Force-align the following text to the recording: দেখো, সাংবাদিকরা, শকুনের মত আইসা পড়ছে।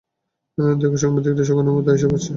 দেখো, 0.77 0.97
সাংবাদিকরা, 0.97 1.43
শকুনের 1.47 1.73
মত 1.75 1.85
আইসা 1.87 2.07
পড়ছে। 2.11 2.29